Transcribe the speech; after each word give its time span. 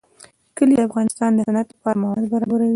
کلي 0.57 0.73
د 0.77 0.81
افغانستان 0.89 1.29
د 1.33 1.39
صنعت 1.47 1.67
لپاره 1.73 1.97
مواد 2.01 2.23
برابروي. 2.31 2.69